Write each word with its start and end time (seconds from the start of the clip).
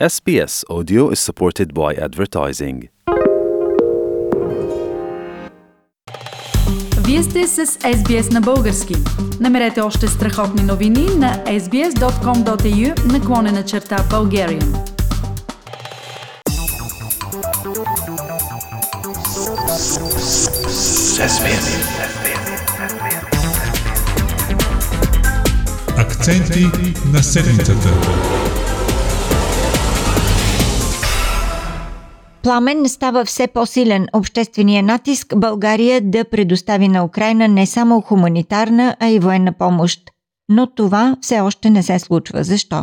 SBS 0.00 0.64
Audio 0.68 1.10
is 1.10 1.20
supported 1.20 1.72
by 1.72 1.94
advertising. 1.94 2.88
Вие 7.06 7.22
сте 7.22 7.46
с 7.46 7.66
SBS 7.66 8.32
на 8.32 8.40
български. 8.40 8.94
Намерете 9.40 9.80
още 9.80 10.06
страхотни 10.06 10.62
новини 10.62 11.06
на 11.16 11.44
sbs.com.au 11.46 13.12
наклонена 13.12 13.64
черта 13.64 13.96
Bulgarian. 13.96 14.94
Акценти 25.96 26.66
на 27.12 27.22
седмицата. 27.22 27.88
Пламен 32.44 32.80
става 32.96 33.20
все 33.24 33.44
по-силен 33.54 34.04
обществения 34.20 34.82
натиск 34.82 35.26
България 35.46 35.96
да 36.14 36.30
предостави 36.32 36.88
на 36.94 37.00
Украина 37.08 37.44
не 37.58 37.66
само 37.66 38.00
хуманитарна, 38.00 38.86
а 39.04 39.06
и 39.16 39.18
военна 39.26 39.52
помощ. 39.62 39.98
Но 40.56 40.62
това 40.78 41.02
все 41.22 41.36
още 41.48 41.66
не 41.76 41.82
се 41.88 41.98
случва. 42.06 42.38
Защо? 42.52 42.78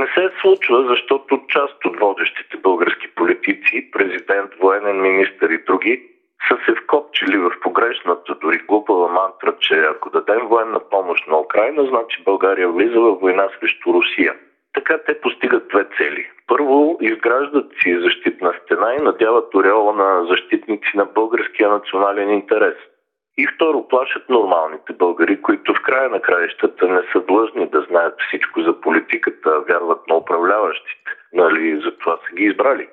Не 0.00 0.06
се 0.14 0.24
случва, 0.40 0.78
защото 0.92 1.30
част 1.54 1.78
от 1.84 1.94
водещите 2.00 2.56
български 2.68 3.08
политици, 3.18 3.90
президент, 3.92 4.50
военен 4.62 4.98
министр 5.08 5.46
и 5.54 5.64
други, 5.66 5.94
са 6.48 6.56
се 6.64 6.72
вкопчили 6.80 7.38
в 7.38 7.50
погрешната, 7.62 8.34
дори 8.42 8.58
глупава 8.68 9.08
мантра, 9.08 9.52
че 9.60 9.74
ако 9.92 10.10
дадем 10.10 10.42
военна 10.52 10.80
помощ 10.90 11.26
на 11.28 11.36
Украина, 11.40 11.86
значи 11.90 12.22
България 12.24 12.68
влиза 12.68 13.00
в 13.00 13.18
война 13.20 13.48
срещу 13.60 13.94
Русия. 13.94 14.34
Така 14.74 14.98
те 15.06 15.20
постигат 15.20 15.68
две 15.68 15.84
цели. 15.96 16.26
Първо, 16.48 16.98
изграждат 17.00 17.66
си 17.82 18.00
защитна 18.00 18.52
стена 18.62 18.94
и 18.94 19.02
надяват 19.02 19.54
ореола 19.54 19.92
на 19.92 20.26
защитници 20.30 20.90
на 20.94 21.04
българския 21.04 21.68
национален 21.68 22.30
интерес. 22.30 22.76
И 23.38 23.46
второ, 23.54 23.88
плашат 23.88 24.28
нормалните 24.28 24.92
българи, 24.92 25.42
които 25.42 25.74
в 25.74 25.82
края 25.82 26.08
на 26.10 26.20
краищата 26.20 26.88
не 26.88 27.00
са 27.12 27.20
длъжни 27.28 27.68
да 27.68 27.86
знаят 27.88 28.14
всичко 28.28 28.62
за 28.62 28.80
политиката, 28.80 29.50
вярват 29.68 30.00
на 30.08 30.16
управляващите. 30.16 31.10
Нали, 31.32 31.80
за 31.84 31.90
това 31.98 32.12
са 32.12 32.36
ги 32.36 32.44
избрали. 32.44 32.88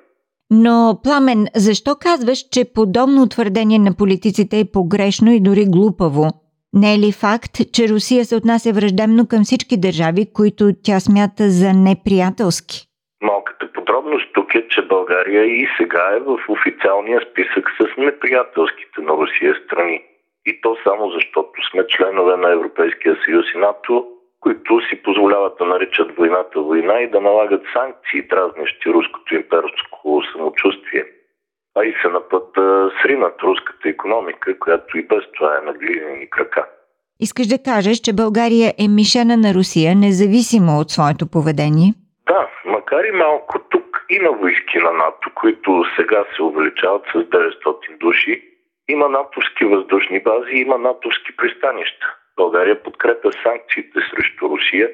Но, 0.50 1.00
Пламен, 1.02 1.46
защо 1.54 1.96
казваш, 2.00 2.38
че 2.52 2.72
подобно 2.74 3.28
твърдение 3.28 3.78
на 3.78 3.92
политиците 3.98 4.60
е 4.60 4.70
погрешно 4.72 5.32
и 5.32 5.40
дори 5.40 5.64
глупаво? 5.68 6.24
Не 6.72 6.94
е 6.94 6.98
ли 6.98 7.12
факт, 7.12 7.54
че 7.72 7.88
Русия 7.88 8.24
се 8.24 8.36
отнася 8.36 8.72
враждебно 8.72 9.28
към 9.28 9.44
всички 9.44 9.80
държави, 9.80 10.32
които 10.32 10.64
тя 10.84 11.00
смята 11.00 11.42
за 11.50 11.72
неприятелски? 11.72 12.86
Малката 13.22 13.55
тук 14.46 14.54
е, 14.54 14.68
че 14.68 14.82
България 14.82 15.44
и 15.44 15.68
сега 15.76 16.10
е 16.16 16.20
в 16.20 16.38
официалния 16.48 17.20
списък 17.30 17.70
с 17.80 17.96
неприятелските 17.96 19.00
на 19.00 19.12
Русия 19.12 19.54
страни. 19.64 20.02
И 20.46 20.60
то 20.60 20.76
само 20.84 21.10
защото 21.10 21.52
сме 21.70 21.86
членове 21.86 22.36
на 22.36 22.52
Европейския 22.52 23.16
съюз 23.24 23.46
и 23.54 23.58
НАТО, 23.58 24.06
които 24.40 24.80
си 24.88 25.02
позволяват 25.02 25.58
да 25.58 25.64
наричат 25.64 26.16
войната 26.16 26.60
война 26.60 27.00
и 27.00 27.10
да 27.10 27.20
налагат 27.20 27.62
санкции, 27.72 28.22
дразнещи 28.22 28.88
руското 28.90 29.34
имперско 29.34 30.22
самочувствие. 30.32 31.04
А 31.74 31.84
и 31.84 31.94
се 32.02 32.08
на 32.08 32.28
път 32.28 32.44
да 32.54 32.90
сринат 33.02 33.42
руската 33.42 33.88
економика, 33.88 34.58
която 34.58 34.98
и 34.98 35.02
без 35.02 35.24
това 35.34 35.58
е 35.58 35.66
на 35.66 35.72
глинени 35.72 36.30
крака. 36.30 36.66
Искаш 37.20 37.46
да 37.46 37.62
кажеш, 37.62 37.98
че 37.98 38.12
България 38.12 38.74
е 38.78 38.88
мишена 38.88 39.36
на 39.36 39.54
Русия, 39.54 39.96
независимо 39.96 40.78
от 40.80 40.90
своето 40.90 41.30
поведение? 41.30 41.94
Да, 42.26 42.48
макар 42.64 43.04
и 43.04 43.10
малко 43.10 43.58
тук 43.70 43.75
има 44.10 44.30
войски 44.30 44.78
на 44.78 44.92
НАТО, 44.92 45.30
които 45.34 45.84
сега 45.96 46.24
се 46.36 46.42
увеличават 46.42 47.02
с 47.12 47.18
900 47.18 47.98
души. 48.00 48.42
Има 48.88 49.08
натовски 49.08 49.64
въздушни 49.64 50.22
бази, 50.22 50.56
има 50.56 50.78
натовски 50.78 51.36
пристанища. 51.36 52.06
България 52.36 52.82
подкрепя 52.82 53.30
санкциите 53.42 53.98
срещу 54.10 54.48
Русия 54.48 54.90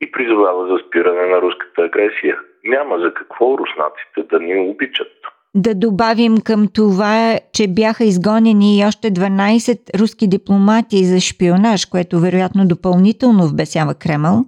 и 0.00 0.10
призовава 0.12 0.66
за 0.66 0.78
спиране 0.86 1.26
на 1.26 1.42
руската 1.42 1.82
агресия. 1.82 2.38
Няма 2.64 2.98
за 2.98 3.14
какво 3.14 3.58
руснаците 3.58 4.22
да 4.30 4.40
ни 4.40 4.70
обичат. 4.70 5.12
Да 5.54 5.74
добавим 5.74 6.34
към 6.44 6.68
това, 6.74 7.38
че 7.52 7.68
бяха 7.68 8.04
изгонени 8.04 8.78
и 8.78 8.84
още 8.84 9.08
12 9.08 10.00
руски 10.00 10.28
дипломати 10.28 11.04
за 11.04 11.20
шпионаж, 11.20 11.86
което 11.86 12.18
вероятно 12.18 12.68
допълнително 12.68 13.42
вбесява 13.46 13.94
Кремъл. 13.94 14.44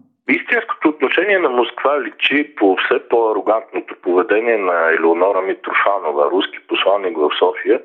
Отношение 1.21 1.49
на 1.49 1.51
Москва 1.51 2.01
личи 2.01 2.55
по 2.57 2.77
все 2.77 3.09
по-арогантното 3.09 3.95
поведение 4.03 4.59
на 4.59 4.91
Елеонора 4.91 5.41
Митрофанова, 5.41 6.31
руски 6.31 6.59
посланник 6.69 7.17
в 7.19 7.31
София, 7.39 7.83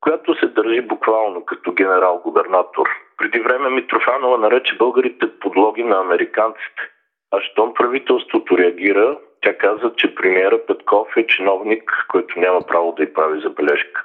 която 0.00 0.34
се 0.34 0.46
държи 0.46 0.80
буквално 0.80 1.44
като 1.44 1.72
генерал-губернатор. 1.72 2.88
Преди 3.16 3.40
време 3.40 3.70
Митрофанова 3.70 4.38
нарече 4.38 4.76
българите 4.76 5.38
подлоги 5.40 5.84
на 5.84 6.00
американците. 6.00 6.82
А 7.30 7.40
щом 7.40 7.74
правителството 7.74 8.58
реагира, 8.58 9.18
тя 9.40 9.58
каза, 9.58 9.92
че 9.96 10.14
премиера 10.14 10.66
Петков 10.66 11.08
е 11.16 11.26
чиновник, 11.26 12.06
който 12.08 12.40
няма 12.40 12.60
право 12.60 12.92
да 12.92 13.02
й 13.02 13.12
прави 13.12 13.40
забележка. 13.40 14.04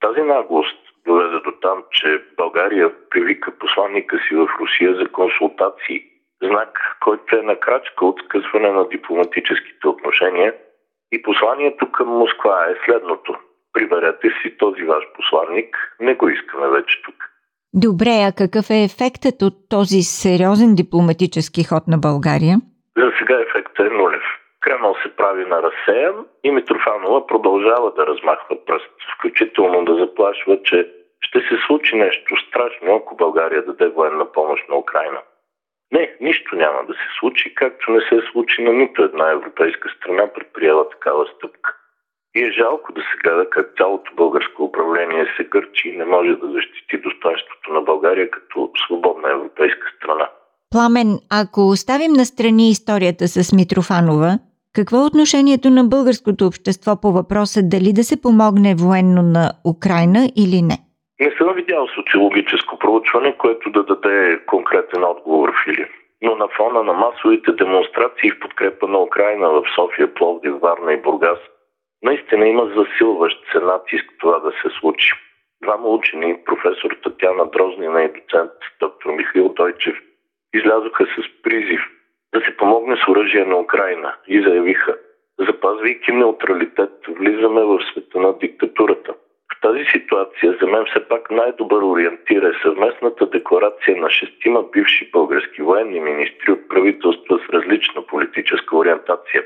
Тази 0.00 0.22
наглост 0.22 0.78
доведе 1.06 1.38
до 1.38 1.52
там, 1.62 1.84
че 1.90 2.22
България 2.36 2.92
привика 3.10 3.52
посланника 3.58 4.18
си 4.28 4.34
в 4.34 4.48
Русия 4.60 4.94
за 4.94 5.08
консултации, 5.08 6.11
знак, 6.42 6.96
който 7.00 7.36
е 7.36 7.42
на 7.42 7.56
крачка 7.56 8.06
от 8.06 8.20
скъсване 8.24 8.72
на 8.72 8.88
дипломатическите 8.88 9.88
отношения 9.88 10.54
и 11.12 11.22
посланието 11.22 11.92
към 11.92 12.08
Москва 12.08 12.66
е 12.70 12.84
следното. 12.84 13.36
Приберете 13.72 14.28
си 14.28 14.56
този 14.58 14.82
ваш 14.82 15.04
посланник, 15.16 15.96
не 16.00 16.14
го 16.14 16.28
искаме 16.28 16.68
вече 16.68 17.02
тук. 17.04 17.14
Добре, 17.74 18.14
а 18.28 18.32
какъв 18.32 18.70
е 18.70 18.84
ефектът 18.88 19.42
от 19.42 19.54
този 19.70 20.02
сериозен 20.02 20.74
дипломатически 20.74 21.64
ход 21.64 21.84
на 21.88 21.98
България? 21.98 22.56
За 22.96 23.12
сега 23.18 23.36
ефектът 23.40 23.86
е 23.86 23.94
нулев. 23.94 24.22
Кремъл 24.60 24.94
се 25.02 25.16
прави 25.16 25.44
на 25.44 25.62
разсеян 25.62 26.26
и 26.44 26.50
Митрофанова 26.50 27.26
продължава 27.26 27.92
да 27.96 28.06
размахва 28.06 28.64
пръст, 28.66 28.96
включително 29.14 29.84
да 29.84 29.94
заплашва, 29.94 30.62
че 30.64 30.88
ще 31.20 31.38
се 31.40 31.56
случи 31.66 31.96
нещо 31.96 32.36
страшно, 32.48 32.94
ако 32.94 33.16
България 33.16 33.62
даде 33.66 33.88
военна 33.88 34.32
помощ 34.32 34.68
на 34.68 34.76
Украина. 34.76 35.18
Не, 35.92 36.14
нищо 36.20 36.56
няма 36.56 36.80
да 36.88 36.92
се 36.92 37.08
случи, 37.20 37.54
както 37.54 37.90
не 37.90 38.00
се 38.00 38.26
случи 38.32 38.62
на 38.62 38.72
нито 38.72 39.02
една 39.02 39.30
европейска 39.30 39.88
страна 39.96 40.32
предприела 40.34 40.88
такава 40.88 41.24
стъпка. 41.36 41.76
И 42.34 42.42
е 42.42 42.50
жалко 42.50 42.92
да 42.92 43.00
се 43.00 43.16
гледа 43.22 43.50
как 43.50 43.66
цялото 43.76 44.10
българско 44.16 44.62
управление 44.64 45.26
се 45.36 45.44
гърчи 45.44 45.88
и 45.88 45.96
не 45.96 46.04
може 46.04 46.30
да 46.30 46.46
защити 46.46 46.96
достоинството 47.04 47.72
на 47.72 47.80
България 47.80 48.30
като 48.30 48.70
свободна 48.86 49.30
европейска 49.30 49.86
страна. 49.96 50.28
Пламен, 50.70 51.18
ако 51.30 51.68
оставим 51.68 52.12
на 52.12 52.24
страни 52.24 52.70
историята 52.70 53.28
с 53.28 53.52
Митрофанова, 53.52 54.38
какво 54.74 54.96
е 54.96 55.06
отношението 55.06 55.70
на 55.70 55.84
българското 55.84 56.46
общество 56.46 57.00
по 57.00 57.12
въпроса 57.12 57.60
дали 57.62 57.92
да 57.92 58.04
се 58.04 58.22
помогне 58.22 58.74
военно 58.74 59.22
на 59.22 59.52
Украина 59.64 60.28
или 60.36 60.62
не? 60.62 60.78
Не 61.22 61.30
съм 61.30 61.54
видял 61.54 61.88
социологическо 61.88 62.78
проучване, 62.78 63.36
което 63.38 63.70
да 63.70 63.82
даде 63.82 64.40
конкретен 64.46 65.04
отговор 65.04 65.52
в 65.52 65.68
или. 65.68 65.86
Но 66.22 66.36
на 66.36 66.48
фона 66.48 66.82
на 66.82 66.92
масовите 66.92 67.52
демонстрации 67.52 68.30
в 68.30 68.38
подкрепа 68.40 68.88
на 68.88 68.98
Украина 68.98 69.48
в 69.50 69.64
София, 69.74 70.14
Пловдив, 70.14 70.54
Варна 70.62 70.92
и 70.92 70.96
Бургас, 70.96 71.38
наистина 72.02 72.48
има 72.48 72.72
засилващ 72.76 73.38
се 73.52 73.60
натиск 73.60 74.06
това 74.20 74.38
да 74.38 74.50
се 74.50 74.78
случи. 74.80 75.12
Двама 75.62 75.88
учени, 75.88 76.44
професор 76.44 76.96
Татяна 77.02 77.46
Дрознина 77.46 78.02
и 78.02 78.08
доцент 78.08 78.52
доктор 78.80 79.10
Михаил 79.10 79.48
Дойчев, 79.48 79.96
излязоха 80.54 81.06
с 81.06 81.42
призив 81.42 81.80
да 82.34 82.40
се 82.40 82.56
помогне 82.56 82.96
с 82.96 83.08
оръжие 83.08 83.44
на 83.44 83.58
Украина 83.58 84.14
и 84.28 84.42
заявиха, 84.42 84.96
запазвайки 85.38 86.12
неутралитет, 86.12 86.92
влизаме 87.08 87.60
в 87.62 87.78
света 87.92 88.20
на 88.20 88.38
диктатурата. 88.38 89.14
Тази 89.62 89.84
ситуация 89.92 90.58
за 90.60 90.66
мен 90.66 90.84
все 90.84 91.08
пак 91.08 91.30
най-добър 91.30 91.82
ориентир 91.82 92.42
е 92.42 92.60
съвместната 92.62 93.26
декларация 93.26 93.96
на 93.96 94.10
шестима 94.10 94.62
бивши 94.72 95.10
български 95.10 95.62
военни 95.62 96.00
министри 96.00 96.52
от 96.52 96.68
правителства 96.68 97.38
с 97.38 97.52
различна 97.52 98.06
политическа 98.06 98.76
ориентация. 98.76 99.42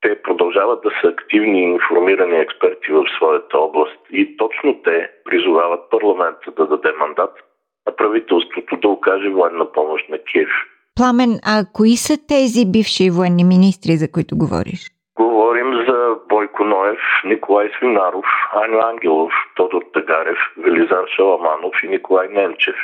Те 0.00 0.22
продължават 0.22 0.80
да 0.82 0.90
са 1.00 1.08
активни 1.08 1.60
и 1.60 1.72
информирани 1.72 2.36
експерти 2.36 2.92
в 2.92 3.04
своята 3.16 3.58
област 3.58 4.00
и 4.10 4.36
точно 4.36 4.82
те 4.84 5.10
призовават 5.24 5.90
парламента 5.90 6.50
да 6.56 6.66
даде 6.66 6.92
мандат, 6.92 7.34
а 7.86 7.96
правителството 7.96 8.76
да 8.76 8.88
окаже 8.88 9.28
военна 9.28 9.72
помощ 9.72 10.08
на 10.08 10.18
Киев. 10.18 10.50
Пламен, 10.96 11.38
а 11.44 11.64
кои 11.72 11.96
са 11.96 12.26
тези 12.28 12.66
бивши 12.66 13.10
военни 13.10 13.44
министри, 13.44 13.96
за 13.96 14.12
които 14.12 14.36
говориш? 14.36 14.93
Ноев, 16.94 17.24
Николай 17.24 17.70
Свинаров, 17.78 18.26
Аню 18.52 18.80
Ангелов, 18.80 19.32
Тодор 19.56 19.82
Тагарев, 19.92 20.38
Велизар 20.58 21.06
Шаламанов 21.16 21.82
и 21.82 21.88
Николай 21.88 22.28
Ненчев. 22.28 22.76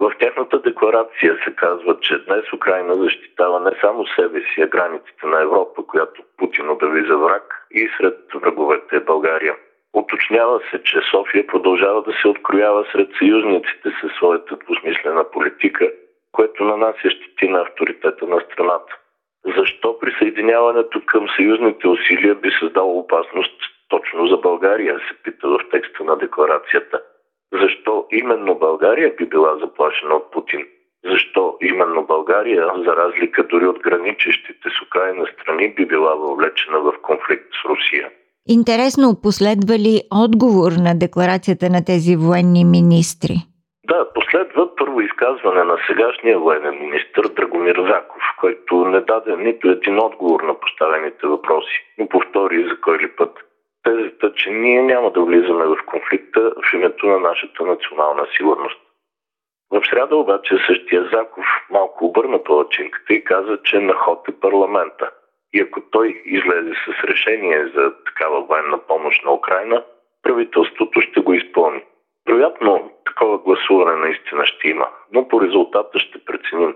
В 0.00 0.12
тяхната 0.18 0.58
декларация 0.58 1.36
се 1.44 1.54
казва, 1.56 2.00
че 2.00 2.24
днес 2.24 2.52
Украина 2.52 2.94
защитава 2.94 3.60
не 3.60 3.70
само 3.80 4.06
себе 4.06 4.40
си, 4.40 4.62
а 4.62 4.66
границите 4.66 5.26
на 5.26 5.42
Европа, 5.42 5.86
която 5.86 6.22
Путин 6.36 6.70
обяви 6.70 7.06
за 7.06 7.16
враг 7.16 7.66
и 7.70 7.88
сред 7.96 8.18
враговете 8.34 8.96
е 8.96 9.00
България. 9.00 9.56
Уточнява 9.94 10.60
се, 10.70 10.82
че 10.82 11.00
София 11.10 11.46
продължава 11.46 12.02
да 12.02 12.12
се 12.12 12.28
откроява 12.28 12.86
сред 12.92 13.08
съюзниците 13.18 13.88
със 14.00 14.12
своята 14.12 14.56
двусмислена 14.56 15.30
политика, 15.30 15.92
което 16.32 16.64
нанася 16.64 17.10
щети 17.10 17.48
на 17.48 17.60
авторитета 17.60 18.26
на 18.26 18.40
страната. 18.40 18.98
Защо 19.58 19.98
присъединяването 19.98 21.00
към 21.06 21.26
съюзните 21.36 21.88
усилия 21.88 22.34
би 22.34 22.50
създало 22.60 22.98
опасност 22.98 23.54
точно 23.88 24.26
за 24.26 24.36
България, 24.36 24.98
се 24.98 25.22
пита 25.22 25.48
в 25.48 25.58
текста 25.70 26.04
на 26.04 26.16
декларацията. 26.16 27.00
Защо 27.62 28.06
именно 28.12 28.54
България 28.54 29.14
би 29.18 29.26
била 29.26 29.58
заплашена 29.58 30.14
от 30.14 30.32
Путин? 30.32 30.66
Защо 31.04 31.56
именно 31.62 32.06
България, 32.06 32.72
за 32.84 32.96
разлика 32.96 33.42
дори 33.42 33.66
от 33.66 33.78
граничещите 33.78 34.68
с 34.68 34.86
Украина 34.86 35.26
страни, 35.26 35.74
би 35.74 35.86
била 35.86 36.14
въвлечена 36.14 36.80
в 36.80 36.92
конфликт 37.02 37.48
с 37.62 37.68
Русия? 37.68 38.10
Интересно, 38.48 39.20
последва 39.22 39.74
ли 39.74 40.02
отговор 40.24 40.72
на 40.72 40.98
декларацията 40.98 41.70
на 41.70 41.84
тези 41.84 42.16
военни 42.16 42.64
министри? 42.64 43.34
Да, 43.90 44.12
последва 44.14 44.74
първо 44.76 45.00
изказване 45.00 45.64
на 45.64 45.76
сегашния 45.86 46.38
военен 46.38 46.78
министр 46.80 47.28
Драгомир 47.36 47.76
Заков, 47.76 48.22
който 48.36 48.84
не 48.84 49.00
даде 49.00 49.36
нито 49.36 49.68
един 49.68 49.98
отговор 49.98 50.40
на 50.40 50.60
поставените 50.60 51.26
въпроси, 51.26 51.84
но 51.98 52.08
повтори 52.08 52.68
за 52.68 52.80
кой 52.80 52.98
ли 52.98 53.08
път 53.16 53.46
тезата, 53.82 54.32
че 54.34 54.50
ние 54.50 54.82
няма 54.82 55.10
да 55.10 55.20
влизаме 55.20 55.64
в 55.64 55.76
конфликта 55.86 56.40
в 56.40 56.74
името 56.74 57.06
на 57.06 57.18
нашата 57.18 57.66
национална 57.66 58.26
сигурност. 58.36 58.80
В 59.70 59.82
среда 59.90 60.16
обаче 60.16 60.58
същия 60.66 61.08
Заков 61.12 61.44
малко 61.70 62.04
обърна 62.06 62.44
палачинката 62.44 63.14
и 63.14 63.24
каза, 63.24 63.58
че 63.64 63.80
на 63.80 63.94
ход 63.94 64.28
е 64.28 64.40
парламента. 64.40 65.10
И 65.52 65.60
ако 65.60 65.80
той 65.90 66.22
излезе 66.24 66.72
с 66.74 67.04
решение 67.04 67.66
за 67.74 67.92
такава 68.04 68.40
военна 68.40 68.78
помощ 68.78 69.24
на 69.24 69.32
Украина, 69.32 69.84
правителството 70.22 71.00
ще 71.00 71.20
го 71.20 71.34
изпълни. 71.34 71.82
Вероятно, 72.28 72.90
такова 73.04 73.38
гласуване 73.38 73.96
наистина 73.96 74.46
ще 74.46 74.68
има, 74.68 74.88
но 75.12 75.28
по 75.28 75.40
резултата 75.40 75.98
ще 75.98 76.24
преценим 76.24 76.74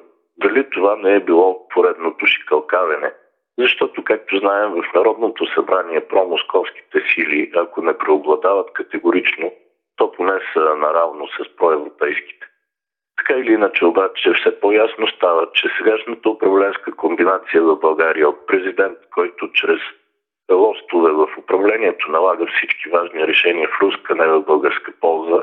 дали 0.51 0.71
това 0.71 0.97
не 0.97 1.15
е 1.15 1.21
било 1.21 1.69
поредното 1.69 2.27
шикалкавене, 2.27 3.13
защото, 3.59 4.05
както 4.05 4.39
знаем, 4.39 4.71
в 4.71 4.95
Народното 4.95 5.47
събрание 5.55 6.09
промосковските 6.09 7.03
сили, 7.15 7.51
ако 7.57 7.83
не 7.83 7.99
преобладават 7.99 8.73
категорично, 8.73 9.53
то 9.97 10.13
поне 10.13 10.39
са 10.53 10.61
наравно 10.61 11.29
с 11.29 11.57
проевропейските. 11.57 12.47
Така 13.17 13.35
или 13.41 13.53
иначе 13.53 13.85
обаче 13.85 14.33
все 14.33 14.61
по-ясно 14.61 15.07
става, 15.09 15.47
че 15.53 15.69
сегашната 15.79 16.31
управленска 16.31 16.93
комбинация 16.93 17.63
в 17.63 17.77
България 17.77 18.29
от 18.29 18.47
президент, 18.47 18.99
който 19.15 19.53
чрез 19.53 19.81
лостове 20.53 21.13
в 21.13 21.29
управлението 21.39 22.11
налага 22.11 22.47
всички 22.47 22.89
важни 22.89 23.27
решения 23.27 23.69
в 23.69 23.83
руска, 23.83 24.15
не 24.15 24.27
в 24.27 24.43
българска 24.43 24.93
полза, 25.01 25.43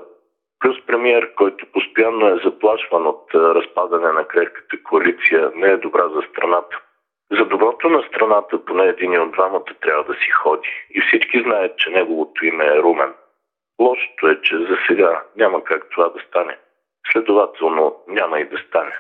плюс 0.88 0.98
премиер, 0.98 1.34
който 1.36 1.66
постоянно 1.74 2.28
е 2.28 2.42
заплашван 2.44 3.08
от 3.08 3.24
разпадане 3.34 4.12
на 4.12 4.24
крехката 4.28 4.84
коалиция, 4.84 5.52
не 5.56 5.68
е 5.68 5.78
добра 5.78 6.04
за 6.16 6.22
страната. 6.32 6.78
За 7.32 7.46
доброто 7.46 7.90
на 7.90 8.04
страната 8.08 8.66
поне 8.66 8.86
един 8.86 9.22
от 9.22 9.32
двамата 9.32 9.72
трябва 9.82 10.04
да 10.04 10.14
си 10.14 10.30
ходи 10.30 10.70
и 10.90 11.02
всички 11.02 11.42
знаят, 11.42 11.78
че 11.78 11.90
неговото 11.90 12.46
име 12.46 12.66
е 12.66 12.82
Румен. 12.82 13.14
Лошото 13.82 14.28
е, 14.28 14.42
че 14.42 14.58
за 14.58 14.78
сега 14.88 15.24
няма 15.38 15.64
как 15.64 15.90
това 15.92 16.10
да 16.10 16.20
стане. 16.28 16.58
Следователно 17.12 17.96
няма 18.08 18.40
и 18.40 18.50
да 18.50 18.58
стане. 18.68 18.94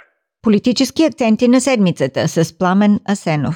Политически 0.43 1.05
акценти 1.05 1.47
на 1.47 1.61
седмицата 1.61 2.19
с 2.27 2.57
Пламен 2.59 2.99
Асенов. 3.11 3.55